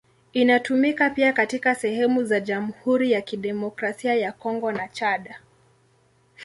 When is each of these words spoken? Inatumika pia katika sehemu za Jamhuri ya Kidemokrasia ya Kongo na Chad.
Inatumika 0.33 1.09
pia 1.09 1.33
katika 1.33 1.75
sehemu 1.75 2.23
za 2.23 2.39
Jamhuri 2.39 3.11
ya 3.11 3.21
Kidemokrasia 3.21 4.15
ya 4.15 4.31
Kongo 4.31 4.71
na 4.71 4.87
Chad. 4.87 5.35